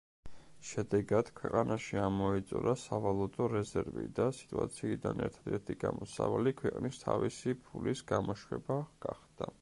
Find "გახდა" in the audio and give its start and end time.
9.09-9.49